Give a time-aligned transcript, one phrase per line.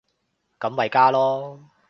[0.59, 1.59] 咁咪加囉